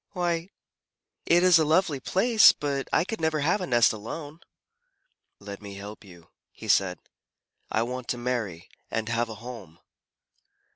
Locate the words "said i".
6.69-7.83